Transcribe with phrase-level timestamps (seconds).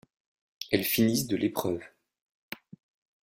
[0.71, 1.83] Elles finissent de l'épreuve.